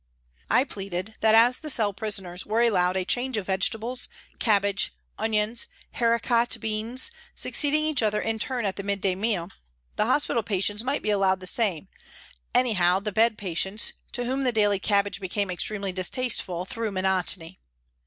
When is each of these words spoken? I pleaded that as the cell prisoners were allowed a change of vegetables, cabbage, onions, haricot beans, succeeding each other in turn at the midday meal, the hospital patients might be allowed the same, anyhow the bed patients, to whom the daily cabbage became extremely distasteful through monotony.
I 0.49 0.63
pleaded 0.63 1.13
that 1.19 1.35
as 1.35 1.59
the 1.59 1.69
cell 1.69 1.93
prisoners 1.93 2.43
were 2.43 2.63
allowed 2.63 2.97
a 2.97 3.05
change 3.05 3.37
of 3.37 3.45
vegetables, 3.45 4.07
cabbage, 4.39 4.91
onions, 5.19 5.67
haricot 5.97 6.57
beans, 6.59 7.11
succeeding 7.35 7.83
each 7.85 8.01
other 8.01 8.19
in 8.19 8.39
turn 8.39 8.65
at 8.65 8.77
the 8.77 8.81
midday 8.81 9.13
meal, 9.13 9.51
the 9.97 10.05
hospital 10.07 10.41
patients 10.41 10.83
might 10.83 11.03
be 11.03 11.11
allowed 11.11 11.39
the 11.39 11.45
same, 11.45 11.87
anyhow 12.55 12.99
the 12.99 13.11
bed 13.11 13.37
patients, 13.37 13.93
to 14.13 14.25
whom 14.25 14.43
the 14.43 14.51
daily 14.51 14.79
cabbage 14.79 15.19
became 15.21 15.51
extremely 15.51 15.91
distasteful 15.91 16.65
through 16.65 16.89
monotony. 16.89 17.59